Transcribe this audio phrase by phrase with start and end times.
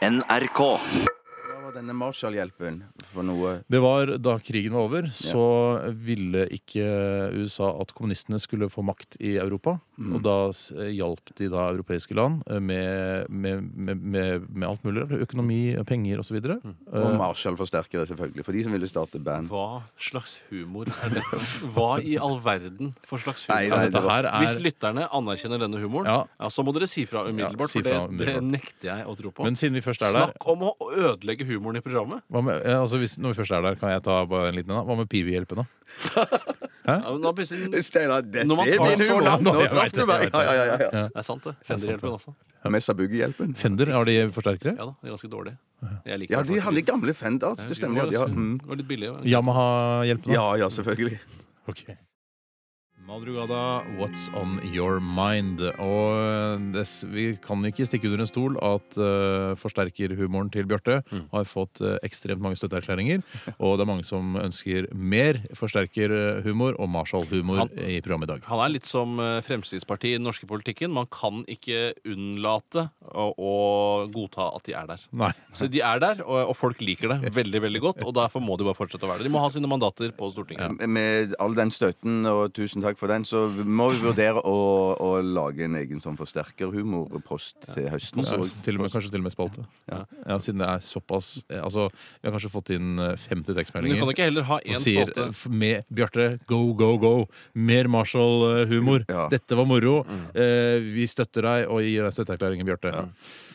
[0.00, 0.60] NRK.
[1.44, 2.78] Hva var denne Marshall-hjelpen
[3.10, 3.50] for noe?
[3.68, 5.42] Det var da krigen var over, så
[5.92, 6.86] ville ikke
[7.36, 9.76] USA at kommunistene skulle få makt i Europa.
[10.00, 10.14] Mm.
[10.16, 14.82] Og da s- hjalp de da europeiske land eh, med, med, med, med, med alt
[14.86, 15.02] mulig.
[15.26, 16.38] Økonomi, penger osv.
[16.38, 16.72] videre Mm.
[16.88, 18.44] Og Marshall-forsterkere, selvfølgelig.
[18.46, 19.50] For de som ville starte band.
[19.52, 21.40] Hva slags humor er dette?
[21.76, 25.60] Hva i all verden for slags humor Nei, nei, er dette Hvis er lytterne anerkjenner
[25.66, 26.24] denne humoren, Ja.
[26.40, 26.48] ja.
[26.48, 27.68] så må dere si fra umiddelbart.
[27.68, 29.44] Ja, si for det, det nekter jeg å tro på.
[29.44, 32.24] Men siden vi først er der Snakk om å ødelegge humoren i programmet.
[32.32, 34.56] hva med, eh, altså hvis, Når vi først er der, kan jeg ta bare en
[34.56, 34.80] liten en?
[34.88, 35.68] Hva med Pivi-hjelpen, da?
[37.04, 39.22] Ja, men da plutselig- Steinar, dette Når man er tar min det så humor!
[39.28, 40.20] langt- Nå Jeg traff vet du det, meg!
[40.20, 40.40] vet det.
[40.40, 40.90] Ja, ja, ja, ja.
[41.08, 41.54] Det er sant, det.
[41.68, 42.34] Fender-hjelpen også.
[42.70, 43.54] Mest av bugge-hjelpen.
[43.56, 44.74] Fender, har de forsterkere?
[44.76, 45.56] Ja da, de er ganske dårlige.
[46.04, 47.64] Jeg liker Ja, de fall hadde gamle Fenders.
[47.64, 48.04] Det stemmer.
[48.04, 48.58] Ja, de har, mm.
[48.60, 49.08] Det var litt billig.
[49.14, 49.22] var?
[49.24, 50.32] Yamaha-hjelpen, da?
[50.34, 51.18] ja, ja, selvfølgelig.
[51.68, 51.84] Ok.
[53.10, 55.58] Madrugada, What's On Your Mind?
[55.82, 61.48] Og det, vi kan ikke stikke under en stol at uh, forsterkerhumoren til Bjarte har
[61.50, 63.24] fått uh, ekstremt mange støtteerklæringer.
[63.64, 68.46] Og det er mange som ønsker mer forsterkerhumor og Marshall-humor i programmet i dag.
[68.46, 70.92] Han er litt som eh, Fremskrittspartiet i den norske politikken.
[70.94, 73.54] Man kan ikke unnlate å, å
[74.12, 75.04] godta at de er der.
[75.24, 75.32] Nei.
[75.56, 78.06] Så de er der, og, og folk liker det veldig veldig godt.
[78.06, 79.30] Og derfor må de bare fortsette å være der.
[79.30, 80.86] De må ha sine mandater på Stortinget.
[80.86, 84.56] Med all den støtten, og tusen takk for den, så må vi vurdere å,
[85.00, 88.24] å lage en egen sånn forsterkerhumorpost til høsten.
[88.26, 89.66] Ja, til og med, kanskje til og med spalte.
[89.90, 90.02] Ja.
[90.42, 91.88] siden det er såpass eh, Altså,
[92.20, 93.96] vi har kanskje fått inn 50 tekstmeldinger.
[93.96, 95.28] Men du kan ikke heller ha én sier spalte.
[95.30, 97.14] Og sier, med Bjarte, go, go, go.
[97.54, 99.06] Mer Marshall-humor.
[99.10, 99.28] Ja.
[99.32, 100.00] Dette var moro.
[100.34, 103.08] Eh, vi støtter deg og gir deg støtteerklæringen, Bjarte.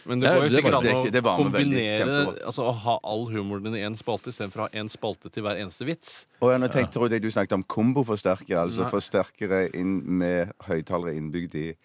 [0.05, 2.45] Men det går jo sikkert an å ikke- det var med veldig kombinere.
[2.45, 5.43] Altså å ha all humoren din i én spalte istedenfor å ha én spalte til
[5.43, 6.27] hver eneste vits.
[6.41, 8.91] og jeg tenkte Trodde jeg du snakket om komboforsterkere, altså Nei.
[8.91, 11.75] forsterkere inn med høyttalere innbygd i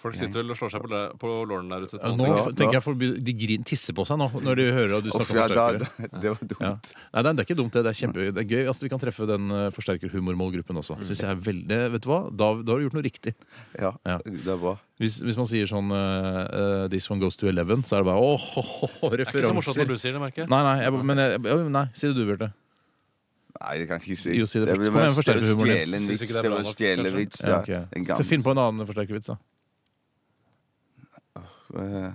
[0.00, 1.98] Folk sitter vel og slår seg på, le- på lårene der ute.
[2.00, 5.04] Ja, Nå tenker jeg folk de grin, tisser på seg nå når de hører at
[5.04, 6.08] du Uff, snakker ja, om da, forsterkere.
[6.14, 6.62] da, det var dumt.
[6.64, 6.70] Ja.
[7.12, 7.82] Nei, det er, det er ikke dumt, det.
[7.84, 8.30] Det er kjempegøy.
[8.32, 8.62] det er gøy.
[8.72, 10.96] Altså, vi kan treffe den uh, forsterkerhumormålgruppen også.
[11.04, 12.20] Synes jeg er veldig, vet du hva?
[12.32, 13.34] Da, da har du gjort noe riktig.
[13.76, 14.16] Ja, Ja.
[14.24, 14.72] det er bra.
[15.04, 16.00] Hvis, hvis man sier sånn uh,
[16.48, 18.48] uh, This one goes to eleven, så er det bare åh,
[19.04, 19.84] referanser Det er ikke så morsomt referanser.
[19.84, 20.50] når du sier det, merker jeg.
[20.56, 22.50] Nei, nei, jeg, men jeg, ja, nei, si det du, Bjarte.
[23.60, 24.34] Nei, det kan jeg ikke si.
[24.38, 24.80] Jo, si det først.
[24.80, 25.76] blir Kom igjen, bare å humoren din.
[25.76, 26.22] stjele en Synes vits.
[26.24, 27.18] ikke det er Det bra var nok, stjele kanskje?
[27.20, 27.40] vits.
[27.44, 27.96] Ja, Ja, ok.
[27.98, 29.36] En Så gammel Finn på en annen forsterkervits, da.
[31.74, 32.12] Eh,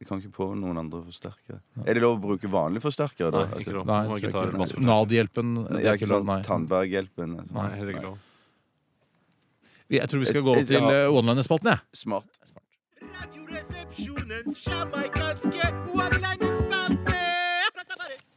[0.00, 1.58] Jeg kan ikke på noen andre forsterkere.
[1.84, 3.32] Er det lov å bruke vanlige forsterkere?
[3.34, 3.46] da?
[3.46, 3.86] Nei, ikke lov.
[3.86, 4.58] Nei, tror ikke ikke.
[4.58, 5.54] masse- Nad-hjelpen.
[5.68, 6.42] det er ikke lov, nei.
[6.42, 7.38] Tandberghjelpen.
[7.40, 7.54] altså.
[7.54, 8.18] Nei, heller ikke lov.
[9.90, 11.08] Jeg tror vi skal gå Et- et- til ja.
[11.08, 11.80] uh, one-liner-spalten, jeg.
[11.94, 12.24] Smart.
[13.02, 15.97] Radioresepsjonens jamaikanske.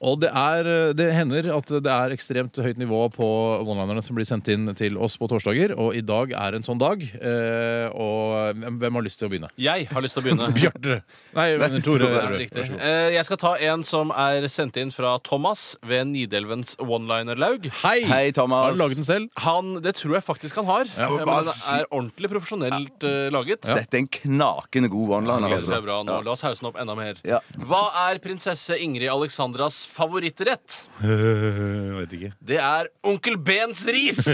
[0.02, 0.66] Og det, er,
[0.98, 3.26] det hender at det er ekstremt høyt nivå på
[3.62, 6.80] one-linerne som blir sendt inn til oss på torsdager, og i dag er en sånn
[6.82, 7.04] dag.
[7.06, 9.52] Eh, og hvem- hvem har lyst til å begynne?
[9.62, 10.48] Jeg har lyst til å begynne.
[10.58, 10.96] Bjarte.
[11.38, 12.10] Nei, men Tore.
[12.34, 12.66] Riktig.
[12.82, 17.70] Eh, Jeg skal ta en som er sendt inn fra Thomas ved Nidelvens one-liner-laug.
[17.84, 18.02] Hei!
[18.10, 18.72] Hei, Thomas.
[18.72, 19.30] Har du laget den selv?
[19.46, 20.90] Han, Det tror jeg faktisk han har.
[20.98, 21.12] Ja.
[21.12, 23.30] Eh, Men den er ordentlig profesjonelt ja.
[23.30, 23.70] laget.
[23.70, 23.78] Ja.
[23.84, 25.50] Dette er en knakende god one-liner.
[25.52, 26.24] Det Altså.
[26.26, 27.22] La oss hause den opp enda mer.
[27.28, 27.38] Ja.
[27.70, 30.80] Hva er prinsesse Ingrid Alexandras favorittrett?
[31.02, 32.32] Uh, vet ikke.
[32.46, 34.22] Det er Onkel Bens ris!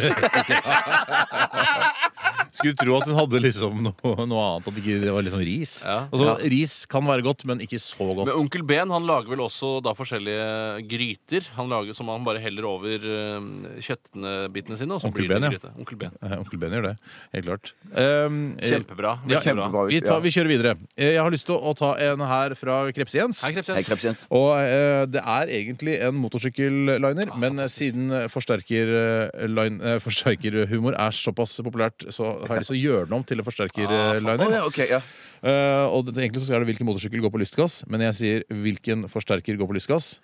[2.52, 4.70] Skulle tro at hun hadde liksom noe, noe annet.
[4.72, 5.76] At ikke det var liksom ris.
[5.86, 6.00] Ja.
[6.12, 8.28] Altså, Ris kan være godt, men ikke så godt.
[8.30, 12.42] Men Onkel Ben han lager vel også da forskjellige gryter Han lager som han bare
[12.44, 14.96] heller over uh, kjøttbitene sine.
[14.98, 15.54] Og så Onkel blir det Ben, ja.
[15.58, 15.74] gryte.
[15.78, 16.16] Onkel Ben.
[16.22, 16.96] Eh, Onkel Ben gjør det.
[17.36, 17.74] Helt klart.
[17.92, 19.16] Um, eh, Kjempebra.
[19.32, 19.86] Ja, kjempebra.
[19.92, 20.76] Vi, tar, vi kjører videre.
[20.98, 22.80] Eh, Jeg har lyst til å ta en her fra.
[22.88, 24.26] Hei, Krepsjens.
[24.34, 31.16] Og eh, det er egentlig en motorsykkelliner, men eh, siden eh, eh, eh, forsterkerhumor er
[31.16, 34.46] såpass populært, så har jeg lyst til å gjøre den om til en forsterkerliner.
[34.58, 35.02] ja, ok, ja.
[35.46, 38.48] Eh, og det, egentlig så er det hvilken motorsykkel går på lystgass, men jeg sier
[38.50, 40.16] hvilken forsterker går på lystgass.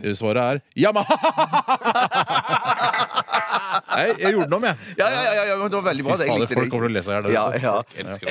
[0.00, 1.18] Eh, Svaret er Yamaha!
[3.94, 4.94] Nei, jeg gjorde den om, jeg.
[4.98, 6.16] Ja, ja, ja, ja, det var veldig bra.
[6.18, 6.26] Fy.
[6.28, 7.28] Fader, folk kommer til å lese her.
[7.34, 7.74] Ja, ja.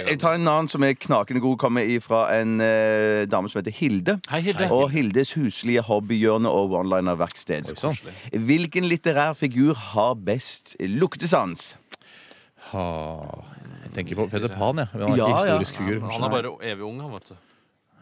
[0.09, 1.57] Jeg tar en annen som er knakende god.
[1.61, 4.17] Kommer fra en eh, dame som heter Hilde.
[4.31, 4.69] Hei, Hilde.
[4.75, 7.71] Og Hildes huslige hobbyhjørne og one-liner-verksted.
[8.49, 11.73] Hvilken litterær figur har best luktesans?
[12.73, 12.83] Ha,
[13.85, 14.87] jeg tenker på Peter Pan, jeg.
[14.93, 15.37] Han er Ja, ikke ja.
[15.37, 16.01] historisk figur.
[16.09, 17.35] Han er bare evig ung, han, vet du.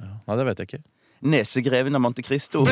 [0.01, 0.83] Nei, det vet jeg ikke.
[1.21, 2.63] Nesegreven av Monte Cristo.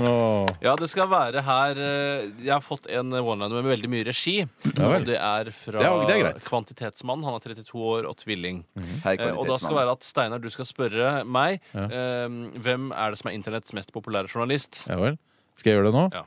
[0.00, 0.46] Åh.
[0.64, 4.36] Ja, det skal være her eh, Jeg har fått en one-liner med veldig mye regi.
[4.40, 4.46] Ja
[4.88, 5.02] vel.
[5.02, 6.40] og det er fra Det er- det er greit.
[6.48, 7.24] Kvantitetsmann.
[7.26, 8.64] Han er 32 år og tvilling.
[9.04, 12.28] Hei, Eh, og da skal det være at Steinar, du skal spørre meg eh,
[12.60, 14.84] hvem er det som er internetts mest populære journalist.
[14.88, 15.18] Ja vel.
[15.58, 16.06] Skal jeg gjøre det nå?
[16.14, 16.22] Ja.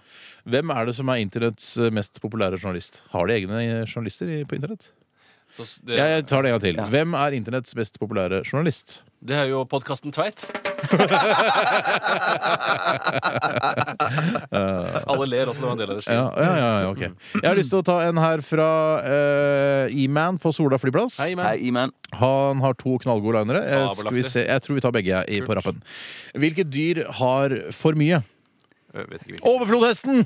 [0.50, 3.02] Hvem er det som er internetts eh, mest populære journalist?
[3.14, 4.90] Har de egne journalister i- på internett?
[5.58, 6.76] Så s- det, Jeg tar det en gang til.
[6.94, 9.02] Hvem er internetts mest populære journalist?
[9.22, 10.40] det er jo podkasten Tveit.
[15.10, 16.06] Alle ler også, det var en del av det.
[16.08, 17.02] Ja, ja, ja, ja, ok.
[17.42, 18.70] Jeg har lyst til å ta en her fra
[19.04, 21.18] eh, E-Man på Sola flyplass.
[21.24, 21.46] Hei, man.
[21.50, 21.92] Hei, Iman.
[22.20, 23.62] Han har to knallgode linere.
[23.66, 24.00] Eh, Fabelaktig.
[24.06, 24.42] Skal vi se.
[24.48, 25.78] Jeg tror vi tar begge jeg, i- på rappen.
[26.40, 28.18] Hvilket dyr har for mye?
[28.94, 29.48] Jeg vet ikke hvilken.
[29.50, 30.24] Overflodhesten!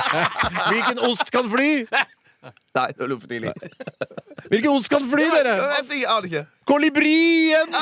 [0.70, 1.70] Hvilken ost kan fly?
[1.90, 3.50] Nei, det var litt for tidlig.
[4.52, 5.56] Hvilken ost kan fly, Jeg dere?
[5.72, 6.44] vet ikke, jeg aner ikke.
[6.70, 7.74] Kolibrien!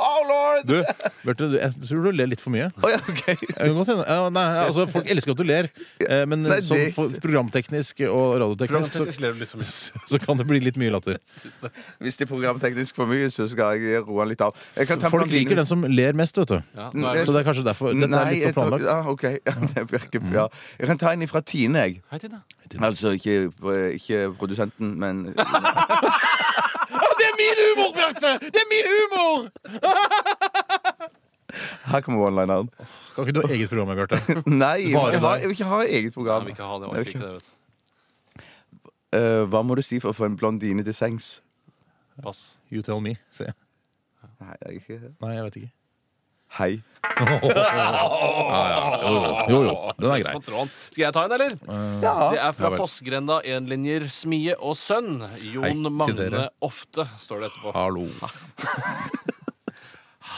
[0.00, 0.64] Oh, lord!
[0.66, 0.78] Du,
[1.22, 2.66] Berte, du, jeg tror du ler litt for mye.
[2.82, 3.20] Å, ja, ok.
[3.28, 4.04] Jeg kan godt hende.
[4.08, 5.68] Ja, nei, altså, folk elsker at du ler,
[6.08, 9.60] eh, men Nei, som det- for- programteknisk og radioteknisk så, Programteknisk ler du litt for
[9.62, 9.70] mye.
[10.10, 11.20] så kan det bli litt mye latter.
[12.02, 14.56] Hvis det er programteknisk for mye, så skal jeg roe den litt av.
[14.80, 16.58] Jeg kan ta Folk liker den som ler mest, vet du.
[16.74, 17.92] Ja, er Så det er kanskje derfor.
[17.94, 18.88] Dette er Nei, litt så planlagt.
[18.88, 19.06] tar- planlagt.
[19.06, 19.24] Ja, OK.
[19.46, 20.48] Ja, det virker, bra.
[20.80, 22.00] Jeg kan ta en fra Tine, jeg.
[22.10, 22.42] Hei, Tine.
[22.84, 23.46] Altså ikke,
[23.96, 25.22] ikke produsenten, men
[27.18, 28.30] Det er min humor, Bjarte!
[28.44, 29.38] Det er min humor!
[31.88, 32.68] Her kommer one-lineren.
[33.14, 34.18] Kan ikke du ha eget program, Bjarte?
[34.64, 36.42] Nei, jeg, har, jeg vil ikke ha eget program.
[36.42, 36.90] Nei, vil ikke ha det.
[36.92, 37.54] Orker ikke det, vet du.
[39.18, 41.38] Eh, hva må du si for å få en blondine til sengs?
[42.22, 42.58] Pass.
[42.70, 43.16] You tell me.
[43.40, 45.72] Nei, jeg Nei, jeg vet ikke.
[46.56, 46.78] Hei.
[47.18, 48.80] Ja, ja.
[49.48, 49.72] Jo, jo.
[50.00, 50.34] Den er grei.
[50.90, 51.54] Skal jeg ta en, eller?
[52.02, 52.14] Ja.
[52.32, 52.78] Det er fra Ja.
[52.80, 55.20] Fossgrenda enlinjer Smie og sønn.
[55.42, 56.44] Jon Hei til Magne dere.
[56.64, 57.74] Ofte, står det etterpå.
[57.76, 58.06] Hallo.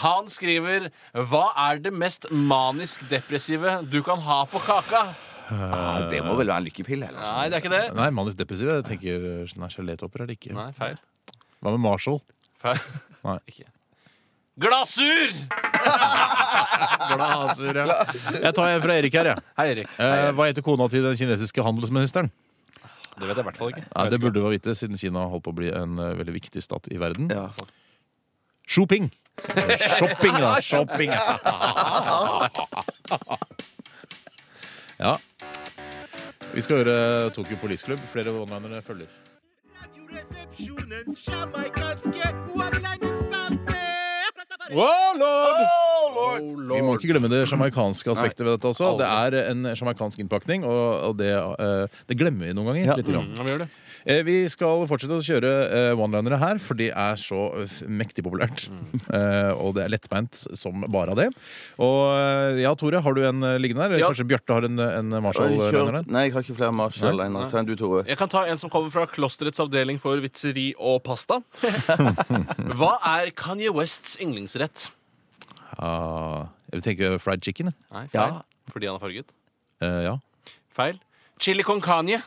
[0.01, 0.89] Han skriver
[1.29, 5.11] Hva er det mest manisk depressive du kan ha på kaka?
[5.51, 7.09] Ah, det må vel være en lykkepille?
[7.11, 7.19] Eller?
[7.21, 7.83] noe Nei, det er ikke det.
[7.99, 8.71] Nei, manisk depressiv.
[8.71, 9.25] Jeg tenker
[9.59, 10.55] Nei, gelétopper er det ikke.
[10.55, 10.97] Nei, feil.
[11.61, 12.23] Hva med Marshall?
[12.63, 12.79] feil.
[13.27, 13.39] Nei.
[13.51, 13.67] Ikke.
[14.61, 15.35] Glasur!
[17.11, 17.87] Glasur, ja.
[18.37, 19.45] Jeg tar en fra Erik her, jeg.
[19.59, 19.89] Hei, Erik.
[19.99, 22.31] Eh, hva heter kona til den kinesiske handelsministeren?
[23.21, 23.85] Det vet jeg i hvert fall ikke.
[23.91, 26.63] Nei, det burde du vite, siden Kina holdt på å bli en eh, veldig viktig
[26.65, 27.29] stat i verden.
[27.33, 27.49] Ja.
[28.71, 29.11] Shopping!
[29.99, 30.61] Shopping, da.
[30.71, 31.11] Shopping.
[35.01, 35.15] Ja.
[36.53, 38.03] Vi skal høre Tokyo Police Club.
[38.13, 39.09] Flere onlinere følger.
[39.81, 41.70] Radioresepsjonens jamaikanske
[44.71, 45.90] Wow, lord!
[46.39, 48.93] Vi må ikke glemme det sjamaikanske aspektet ved dette også.
[49.01, 52.85] Det er en sjamaikansk innpakning, og, og det, eh, det glemmer vi noen ganger.
[52.93, 52.97] Ja.
[53.01, 53.31] Litt grann.
[53.37, 53.71] Ja, vi gjør det.
[54.09, 57.51] Eh, Vi skal fortsette å kjøre eh, one-linere her, for de er så
[57.89, 58.69] mektig populært.
[59.11, 61.25] Eh, og det er lettbeint som bare av det.
[61.83, 63.95] Og ja, Tore, har du en liggende der?
[63.97, 64.11] Eller Ja.
[64.13, 66.05] kanskje Bjarte har en, en Marshall-liner?
[66.07, 67.19] Nei, jeg har ikke flere Marshall.
[67.19, 67.27] Nei.
[67.35, 67.43] Nei.
[67.51, 68.05] Ta en du, Tore.
[68.07, 71.41] Jeg kan ta en som kommer fra Klosterets avdeling for vitseri og pasta.
[72.79, 74.91] Hva er Kanye Wests yndlingsrett?
[75.81, 77.71] Ah, jeg tenker fried chicken.
[77.73, 77.75] jeg.
[77.93, 78.27] Nei, Ja.
[78.27, 78.43] feil.
[78.75, 79.31] Fordi han er farget.
[79.81, 80.19] Eh, ja.
[80.77, 80.99] Feil.
[81.41, 82.19] Chili con Kanye.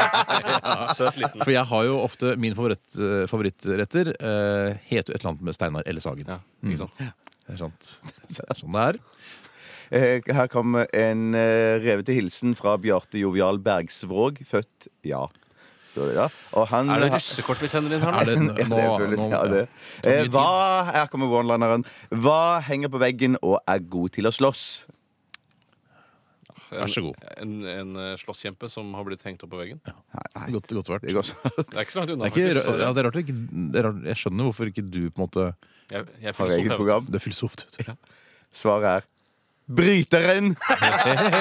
[0.98, 1.40] Søt liten.
[1.44, 5.44] For jeg har jo ofte Min favoritt, eh, favorittretter eh, heter jo et eller annet
[5.46, 6.26] med Steinar eller Sagen.
[6.26, 6.98] Ja, ikke sant?
[6.98, 7.92] Det er sant.
[8.30, 8.98] Det er sånn det er.
[9.90, 14.42] Eh, Her kommer en eh, revete hilsen fra Bjarte Jovial Bergsvåg.
[14.50, 15.24] Født ja.
[15.90, 16.26] Står det da.
[16.54, 18.54] Og han Er det russekort vi sender inn her Er nå?
[18.60, 19.62] Ja, nå, det er nå, ja, det.
[20.06, 20.46] Eh, Hva,
[20.94, 21.82] her kommer one-lineren.
[22.14, 24.64] Hva henger på veggen og er god til å slåss?
[26.70, 27.16] Vær så god.
[27.42, 29.80] En, en en slåsskjempe som har blitt hengt opp på veggen.
[29.90, 29.96] Ja.
[30.36, 30.52] nei.
[30.54, 31.02] Godt, godt svart.
[31.02, 31.34] Det går så.
[31.58, 32.28] Det er ikke så langt Det unna.
[32.28, 32.68] er, faktisk.
[32.84, 33.34] ja, det er rart, ikke,
[33.74, 35.46] det er rart Jeg skjønner hvorfor ikke du på en måte
[35.90, 37.08] Jeg, jeg Har eget program.
[37.10, 37.56] Du er filosof.
[37.58, 37.90] du.
[38.54, 39.08] Svaret er
[39.70, 40.54] Bryteren!
[40.80, 41.36] Den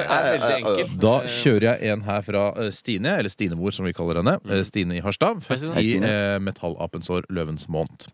[0.00, 0.92] er veldig enkel.
[1.02, 4.38] Da kjører jeg en her fra eh, Stine, eller Stinemor som vi kaller henne.
[4.48, 5.42] Eh, Stine i Harstad.
[5.44, 8.08] Født i eh, metallapens år, løvens måned.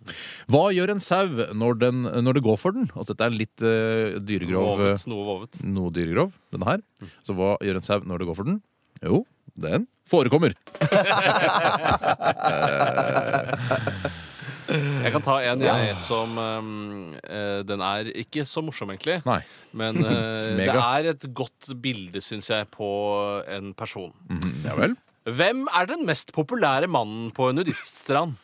[0.50, 2.90] Hva gjør en sau når, den, når det går for den?
[2.94, 5.62] Altså Dette er litt eh, dyregrov eh, Vovet, noe vovet.
[5.62, 6.84] Noe dyregrov, denne her.
[7.26, 8.58] Så hva gjør en sau når det går for den?
[9.04, 9.22] Jo,
[9.54, 10.58] den forekommer.
[14.68, 16.68] Jeg kan ta en jeg som um,
[17.22, 19.18] eh, Den er ikke så morsom, egentlig.
[19.26, 19.40] Nei.
[19.76, 20.12] Men eh,
[20.50, 20.84] det Mega.
[20.98, 22.88] er et godt bilde, syns jeg, på
[23.50, 24.12] en person.
[24.30, 24.96] Mhm, Ja vel?
[25.24, 28.34] Hvem er den mest populære mannen på en nudiststrand?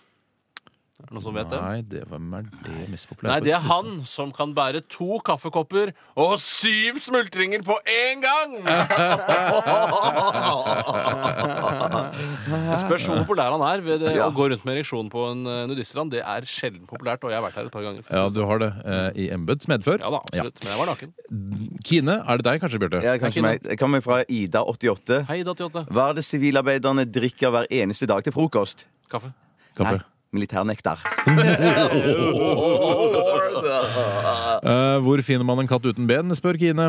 [1.00, 1.58] Er det noen som vet det?
[1.64, 3.32] Nei, det, hvem er det mest populære?
[3.32, 8.58] Nei, det er han som kan bære to kaffekopper og syv smultringer på én gang!
[12.70, 13.82] Det spørs hvor populær han er.
[13.84, 14.26] Ved det, Ja.
[14.28, 17.38] Å gå rundt med ereksjon på en eh, nudiststrand Det er sjelden populært, og jeg
[17.40, 18.04] har vært her et par ganger.
[18.10, 19.98] Ja, du har det eh, i embets medfør.
[20.02, 20.60] ja da, absolutt.
[20.64, 21.14] Men jeg var naken.
[21.86, 23.02] Kine, er det deg kanskje, Bjarte?
[23.06, 23.66] Jeg, kanskje meg.
[23.72, 25.22] jeg kommer fra Ida88.
[25.30, 25.84] Hei, Ida88.
[25.90, 28.86] Hva er det sivilarbeiderne drikker hver eneste dag til frokost?
[29.10, 29.32] Kaffe.
[29.78, 30.00] Kaffe.
[30.00, 30.98] Nei, militærnektar.
[34.60, 36.86] Eh, hvor finner man en katt uten ben, spør Kine.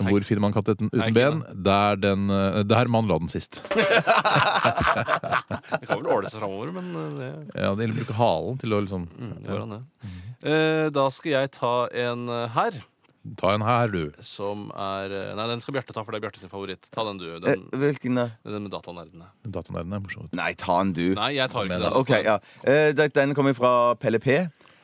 [0.00, 1.42] Hvor finner man katt uten, Nei, ben?
[1.66, 3.62] Der, den, eh, der man la den sist.
[5.80, 8.80] Det kan vel åle seg framover, men eh, det Ja, å bruke halen til å
[8.84, 9.82] liksom mm, det går an, det.
[10.40, 11.74] Eh, da skal jeg ta
[12.06, 12.80] en eh, her.
[13.36, 14.12] Ta en her, du.
[14.24, 16.88] Som er eh, Nei, den skal Bjarte ta, for det er Bjarte sin favoritt.
[16.94, 17.26] Ta den, du.
[17.34, 18.24] Eh, Den, Hvilken da?
[18.48, 19.28] den med datanerdene.
[19.44, 20.32] Datanerdene er morsomt.
[20.38, 21.04] Nei, ta den, du.
[21.18, 21.98] Nei, jeg tar ikke den.
[22.00, 22.38] OK, ja.
[22.64, 24.38] Eh, Den kommer fra Pelle P.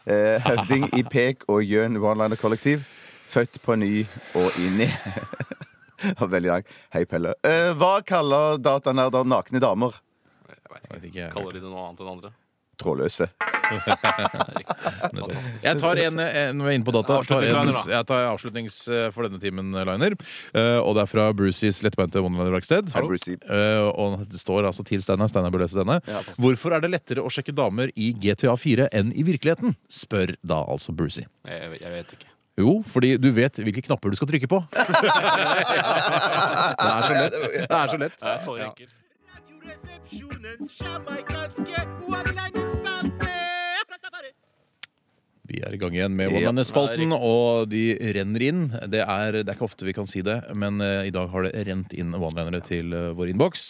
[0.06, 2.84] Eh, høvding i Pek og Jøn One-Liner Kollektiv.
[3.32, 4.04] Født på ny
[4.38, 4.86] og inni.
[4.86, 6.12] i.
[6.20, 6.68] Veldig langt.
[6.92, 7.32] Hei, Pelle.
[7.42, 9.96] Eh, hva kaller datanerder nakne damer?
[10.46, 11.06] Jeg vet ikke.
[11.08, 11.30] ikke.
[11.32, 12.30] Kaller de det noe annet enn andre?
[12.76, 13.28] Trådløse.
[15.64, 17.18] Jeg tar en, en når vi er inne på data.
[17.26, 20.16] Tar en, jeg tar avslutnings eh, for denne timen, Liner.
[20.52, 22.92] Eh, og det er fra Brucies lettbeinte Wonderland-verksted.
[22.92, 25.30] Eh, og det står altså til Steinar.
[25.32, 25.96] Steinar bør lese denne.
[26.06, 29.76] Ja, Hvorfor er det lettere å sjekke damer i GTA 4 enn i virkeligheten?
[29.88, 31.26] Spør da altså Brucie.
[31.48, 32.30] Jeg, vet ikke.
[32.60, 34.58] Jo, fordi du vet hvilke knapper du skal trykke på.
[34.76, 34.84] det
[36.92, 37.34] er så lett.
[37.40, 38.16] Det er så lett.
[38.20, 38.94] Det er så enkelt.
[41.66, 42.65] Rastafari.
[45.46, 46.48] Vi er i gang igjen med Ja.
[46.50, 48.62] One-Man-spalten, og de renner inn.
[48.90, 51.46] Det er, det er ikke ofte vi kan si det, men eh, i dag har
[51.46, 53.68] det rent inn one-linere til eh, vår innboks.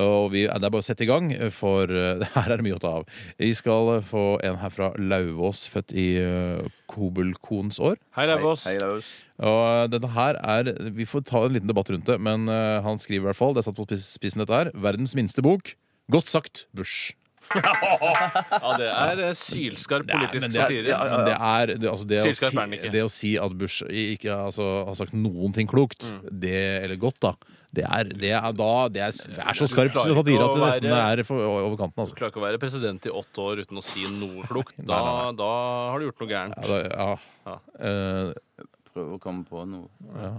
[0.00, 2.78] Og vi, det er bare å sette i gang, for eh, her er det mye
[2.78, 3.08] å ta av.
[3.40, 7.98] Vi skal eh, få en her fra Lauvås, født i uh, Kobelkons år.
[8.16, 8.66] Hei, Lauvås.
[8.68, 9.10] Hei, Lauvås!
[9.42, 12.78] Og eh, denne her er Vi får ta en liten debatt rundt det, men eh,
[12.84, 15.74] han skriver i hvert fall, det er satt på spissen dette her, verdens minste bok.
[16.12, 17.14] Godt sagt, Bush.
[17.54, 20.88] Ja, det er eh, sylskarp politisk satire.
[20.90, 22.92] ja, men det er det, altså det, å Sylskarp si, er den ikke.
[22.94, 26.20] det å si at Bush ikke altså, har sagt noen ting klokt, Mm.
[26.40, 27.34] det, eller godt, da
[27.74, 30.60] det er, det er, da, det er, det er så Du skarp satire at det
[30.62, 31.96] nesten er for, over kanten.
[31.96, 32.14] Du Altså.
[32.14, 34.76] klarer ikke å være president i åtte år uten å si noe klokt.
[34.90, 35.48] Da, da
[35.90, 36.54] har du gjort noe gærent.
[36.62, 37.16] Ja, da, ja.
[37.50, 37.56] Ja.
[37.88, 39.88] Eh, Prøv å komme på noe.
[40.14, 40.30] ja.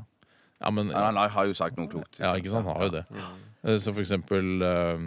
[0.63, 2.21] ja, men Ja, Han har jo sagt noe klokt.
[2.23, 2.63] ja, ikke sant?
[2.69, 3.03] Han har jo det.
[3.11, 3.35] Mm.
[3.67, 5.03] Eh, Så for eksempel eh,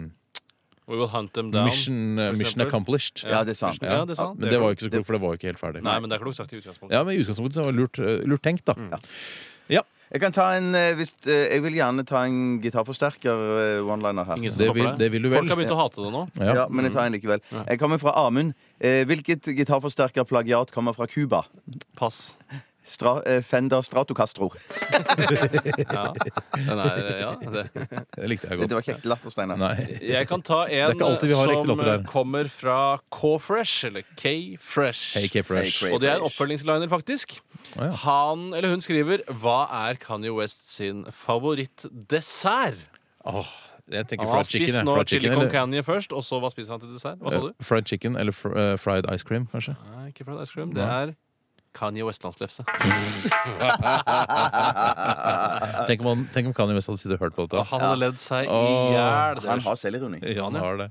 [0.89, 1.65] We will hunt them down.
[1.69, 2.67] Mission, for mission eksempel.
[2.67, 3.23] Accomplished.
[3.29, 3.77] Ja, det er sant.
[3.85, 4.39] Ja, det er sant.
[4.41, 5.83] Men det var jo ikke så klokt, for det var jo ikke helt ferdig.
[5.85, 6.95] Nei, men det er klokt sagt i utgangspunktet.
[6.97, 8.73] Ja, men i utgangspunktet så var det lurt, eh, lurt tenkt, da.
[8.73, 8.97] Mm.
[9.69, 9.83] Ja.
[10.09, 14.37] Jeg kan ta en eh, hvis, eh, Jeg vil gjerne ta en gitarforsterker one-liner her.
[14.41, 14.97] Ingen som Det vil- det.
[14.97, 15.37] det vil du vel.
[15.43, 16.23] Folk har begynt å hate det nå.
[16.41, 16.53] Ja.
[16.55, 17.41] Ja, men jeg tar en likevel.
[17.69, 18.55] Jeg kommer fra Amund.
[18.81, 21.45] Eh, hvilket gitarforsterkerplagiat kommer fra Cuba?
[21.95, 22.35] Pass.
[22.89, 24.49] Stra eh, Fender Stratocastro.
[25.89, 26.11] Ja,
[26.55, 27.63] den er, ja det.
[28.15, 28.69] Det likte jeg godt.
[28.69, 29.79] Det var ikke ekte latter, Steinar.
[30.01, 32.79] Jeg kan ta en ekte som kommer fra
[33.13, 35.17] K-Fresh, eller K-Fresh.
[35.17, 35.85] Hey, K-Fresh.
[35.85, 37.37] Hey, Og det er en oppfølgingsliner, faktisk.
[37.77, 37.91] Oh, ja.
[38.05, 42.85] Han eller hun skriver Hva er Kanye West sin favorittdessert?
[43.27, 43.45] Oh,
[43.91, 44.67] jeg tenker ah, fried chicken.
[44.67, 46.83] spist har nå Fried chili chicken, con eller, Kanye først, og så hva spiser han
[46.83, 47.19] til dessert?
[47.23, 47.49] Hva sa du?
[47.51, 49.75] eh, fried chicken eller fr uh, fried ice cream, kanskje?
[49.95, 50.73] Nei, ikke fried ice cream.
[50.75, 51.15] Det er
[51.77, 52.63] Kanye Westlandslefse.
[55.89, 57.61] Tenk om, han, tenk om Kanye West hadde sittet og hørt på dette.
[57.69, 59.41] Han hadde ledd seg i Åh, hjel.
[59.45, 60.19] Han har selvironi.
[60.25, 60.87] Ja, han har det.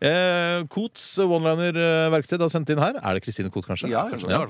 [0.00, 2.98] Eh, Kots one-liner-verksted har sendt inn her.
[3.02, 3.90] Er det Kristine Koht, kanskje?
[3.92, 4.42] Ja, Kanskje Ja.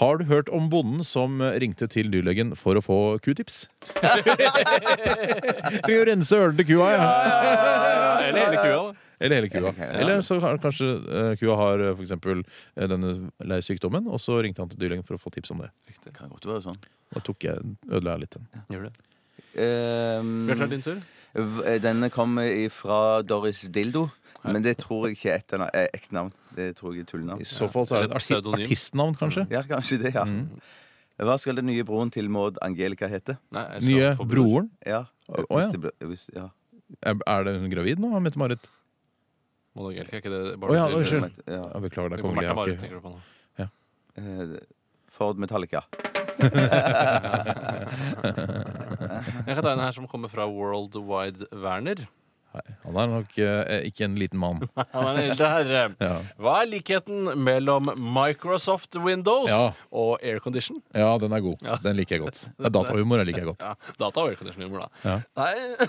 [0.00, 3.64] Har du hørt om bonden som ringte til dyrlegen for å få q-tips?
[5.84, 7.06] Trenger å rense ørene til kua, ja.
[8.28, 9.06] Eller hele kua, da.
[9.20, 9.72] Eller hele kua.
[10.00, 14.40] Eller så har kanskje uh, kua har uh, for eksempel eh, denne leirsykdommen, og så
[14.40, 15.70] ringte han til dyrlegen for å få tips om det.
[16.06, 16.80] Det kan godt være sånn.
[17.12, 18.48] Da tok jeg, ødela jeg litt den.
[18.72, 18.94] Gjør det.
[19.50, 21.02] Um, Bjarte, er din tur?
[21.78, 24.08] denne kommer fra Doris Dildo.
[24.40, 26.30] Men det tror jeg ikke er et ekte navn.
[26.56, 27.42] Det tror jeg er tullenavn.
[27.44, 29.44] I så fall så er det et arti artistnavn, kanskje.
[29.52, 30.24] Ja, kanskje det, ja.
[31.20, 33.36] Hva skal den nye broren til Maud Angelica hete?
[33.52, 34.70] Nei, Nye broren.
[34.86, 35.04] Ja.
[35.28, 36.06] Hvis ja.
[36.08, 36.46] hvis, ja.
[37.04, 38.70] Er, er det hun gravid nå, Mette-Marit?
[39.78, 41.42] Angelica, er ikke det Å ja, unnskyld.
[41.46, 41.60] Ja.
[41.60, 42.46] Ja, beklager, det er kongelig.
[42.46, 43.12] Jeg har ikke.
[44.18, 44.54] Eh,
[45.14, 45.84] Ford Metallica.
[49.46, 52.06] Jeg kan ta en her som kommer fra Worldwide Werner.
[52.50, 54.64] Nei, Han er nok eh, ikke en liten mann.
[54.94, 55.82] Han er en eldre herre.
[56.02, 56.16] Ja.
[56.40, 59.70] Hva er likheten mellom Microsoft Windows Ja.
[59.94, 60.80] og aircondition?
[60.96, 61.62] ja, den er god.
[61.62, 61.76] Ja.
[61.84, 62.40] Den liker jeg godt.
[62.58, 63.62] Ja, Datahumor liker jeg godt.
[63.62, 64.88] Ja, data og aircondition-humor, da.
[65.06, 65.18] Ja.
[65.38, 65.88] Nei,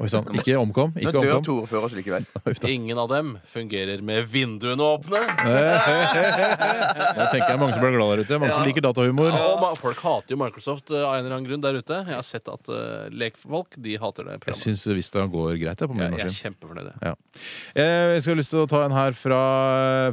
[0.00, 0.26] Oi sann.
[0.36, 0.90] Ikke omkom.
[0.96, 1.44] Nå Ikke dør omkom.
[1.46, 2.24] Tore før oss likevel.
[2.68, 5.20] Ingen av dem fungerer med vinduene åpne.
[5.94, 8.38] Nå tenker jeg mange som blir glad der ute.
[8.42, 9.32] Mange som liker datahumor.
[9.38, 12.00] Og ma- folk hater jo Microsoft eh, av en eller annen grunn der ute.
[12.08, 14.64] Jeg har sett at uh, lekfolk de hater det Jeg programmet.
[14.64, 16.88] syns Vista går greit jeg, på min Jeg, jeg er kjempefornøyd.
[17.04, 17.12] Ja.
[17.74, 19.40] Eh, Jeg skal ha lyst til å ta en her fra,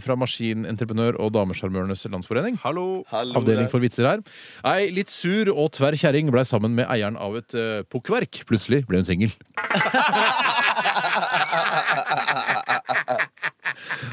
[0.04, 2.58] fra Maskinentreprenør og Damesjarmørenes Landsforening.
[2.66, 3.04] Hallo.
[3.13, 3.72] Hallo Avdeling der.
[3.74, 4.20] for vitser her.
[4.68, 8.44] Ei litt sur og tverr kjerring blei sammen med eieren av et uh, pukkverk.
[8.50, 9.32] Plutselig ble hun singel.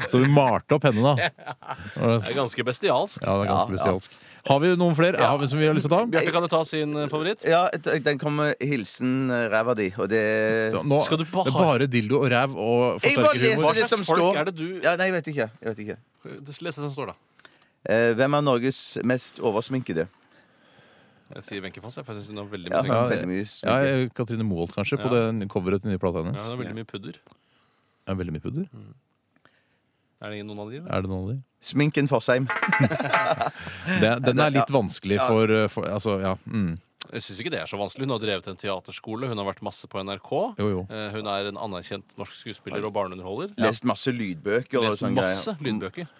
[0.09, 1.29] Så du malte opp henne, da.
[1.95, 3.21] Det er ganske bestialsk.
[3.23, 3.77] Ja, det er ganske Ja, ja.
[3.77, 4.17] bestialsk.
[4.49, 5.31] Har vi noen flere ja.
[5.51, 6.05] som vi har lyst til å ta?
[6.09, 7.43] Bjarte, kan du ta sin eh, favoritt?
[7.45, 7.65] Ja,
[8.05, 10.21] den kommer hilsen eh, ræva di, og det
[10.79, 13.65] Nå, Skal du bare- det er bare dildo og ræv og forsterkerhumor.
[13.67, 14.39] Hva det som slags folk står.
[14.39, 15.49] er det du Ja, nei, jeg vet ikke.
[15.59, 15.97] Jeg vet ikke.
[16.47, 17.17] Les det som står, da.
[17.89, 20.07] Eh, hvem er Norges mest oversminkede?
[21.35, 23.43] Jeg sier Wenche Foss, jeg, for jeg syns hun har veldig mye Ja, veldig mye
[23.43, 24.15] Ja, sminke.
[24.17, 25.27] Katrine Moholt, kanskje, på Ja.
[25.35, 27.19] det coveret til nye plata Ja, hun har veldig mye pudder.
[28.07, 28.65] Ja, veldig mye pudder?
[30.21, 30.77] Er det noen av de?
[30.81, 30.91] eller?
[30.91, 31.37] Er det noen av de?
[31.63, 32.47] Sminken Fossheim.
[34.01, 36.33] Det, den er litt vanskelig for, for Altså, ja.
[36.47, 36.77] Mm.
[37.09, 38.05] Jeg syns ikke det er så vanskelig.
[38.05, 40.29] Hun har drevet en teaterskole, hun har vært masse på NRK.
[40.59, 40.81] Jo, jo.
[40.93, 43.55] Eh, Hun er en anerkjent norsk skuespiller og barneunderholder.
[43.63, 45.63] Lest masse lydbøker og Lest sånn masse greier.
[45.71, 46.11] lydbøker.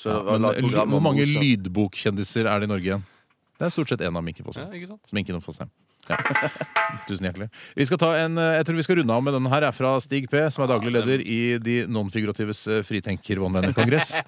[0.00, 3.04] Så Ja, det var men program hvor mange lydbokkjendiser er det i Norge igjen?
[3.60, 4.72] Det er stort sett én av Minken Ja, Fossheim.
[4.78, 5.02] ikke sant?
[5.12, 5.68] Sminken og Fossheim.
[6.08, 6.16] Ja.
[7.08, 7.50] Tusen hjertelig.
[7.76, 9.66] Vi skal ta en, eh, jeg tror vi skal runde av med den her.
[9.68, 14.16] er fra Stig P, som er daglig leder i De nonfiguratives eh, fritenker one-liner-kongress.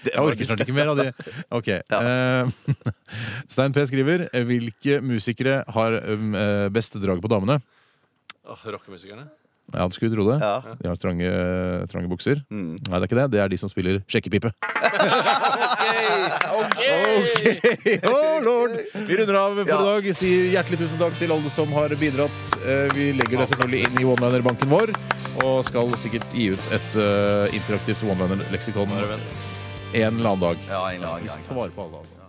[0.00, 1.10] Jeg orker snart ikke mer av de.
[1.58, 1.68] Ok.
[1.68, 2.76] Eh,
[3.52, 7.58] Stein P skriver Hvilke musikere har um, eh, best drag på damene?
[8.48, 9.28] Oh, Rockemusikerne.
[9.72, 10.38] Ja, du skulle tro det.
[10.42, 10.74] Ja.
[10.80, 11.30] De har trange,
[11.92, 12.42] trange bukser.
[12.50, 12.72] Mm.
[12.76, 13.28] Nei, det er ikke det.
[13.36, 14.50] Det er de som spiller sjekkepipe.
[16.50, 16.80] Ok!
[18.10, 18.74] Oh, lord!
[19.06, 19.78] Vi runder av for Ja.
[19.80, 20.08] i dag.
[20.16, 22.48] Sier hjertelig tusen takk til alle som har bidratt.
[22.64, 24.92] Eh, Vi legger det selvfølgelig inn i one-liner-banken vår.
[25.44, 28.90] Og skal sikkert gi ut et uh, interaktivt one-liner-leksikon
[29.94, 30.58] en eller annen dag.
[30.68, 32.19] Ja, en eller annen Vi tar vare på alle, altså.